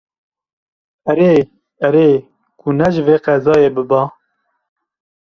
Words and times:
Erê, 1.11 1.33
erê, 1.87 2.09
ku 2.59 2.67
ne 2.77 2.87
ji 2.93 3.01
vê 3.07 3.15
qezayê 3.25 3.69
biba 3.75 4.01